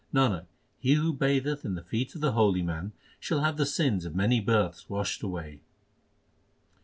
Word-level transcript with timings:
Nanak, 0.11 0.47
he 0.79 0.95
who 0.95 1.13
batheth 1.13 1.63
in 1.63 1.75
the 1.75 1.83
feet 1.83 2.15
of 2.15 2.21
the 2.21 2.31
holy 2.31 2.63
man 2.63 2.91
shall 3.19 3.41
have 3.41 3.57
the 3.57 3.67
sins 3.67 4.03
of 4.03 4.15
many 4.15 4.39
births 4.39 4.89
washed 4.89 5.21
away. 5.21 5.61